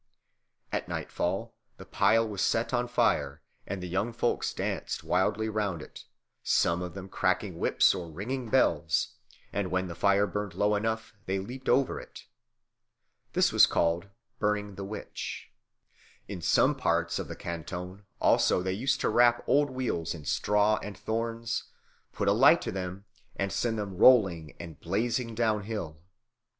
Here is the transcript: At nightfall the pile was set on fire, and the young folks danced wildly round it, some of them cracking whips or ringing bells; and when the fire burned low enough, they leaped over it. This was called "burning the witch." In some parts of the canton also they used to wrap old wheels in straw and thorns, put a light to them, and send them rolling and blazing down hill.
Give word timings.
At 0.71 0.87
nightfall 0.87 1.53
the 1.77 1.85
pile 1.85 2.27
was 2.27 2.41
set 2.41 2.73
on 2.73 2.87
fire, 2.87 3.43
and 3.67 3.83
the 3.83 3.87
young 3.87 4.13
folks 4.13 4.51
danced 4.51 5.03
wildly 5.03 5.47
round 5.47 5.83
it, 5.83 6.05
some 6.41 6.81
of 6.81 6.95
them 6.95 7.07
cracking 7.07 7.59
whips 7.59 7.93
or 7.93 8.09
ringing 8.09 8.49
bells; 8.49 9.09
and 9.53 9.69
when 9.69 9.87
the 9.87 9.93
fire 9.93 10.25
burned 10.25 10.55
low 10.55 10.73
enough, 10.73 11.13
they 11.27 11.37
leaped 11.37 11.69
over 11.69 11.99
it. 11.99 12.25
This 13.33 13.51
was 13.51 13.67
called 13.67 14.07
"burning 14.39 14.73
the 14.73 14.83
witch." 14.83 15.51
In 16.27 16.41
some 16.41 16.73
parts 16.73 17.19
of 17.19 17.27
the 17.27 17.35
canton 17.35 18.03
also 18.19 18.63
they 18.63 18.73
used 18.73 19.01
to 19.01 19.09
wrap 19.09 19.43
old 19.45 19.69
wheels 19.69 20.15
in 20.15 20.25
straw 20.25 20.79
and 20.81 20.97
thorns, 20.97 21.65
put 22.11 22.27
a 22.27 22.31
light 22.33 22.63
to 22.63 22.71
them, 22.71 23.05
and 23.35 23.51
send 23.53 23.77
them 23.77 23.97
rolling 23.97 24.55
and 24.59 24.79
blazing 24.79 25.35
down 25.35 25.61
hill. 25.65 26.01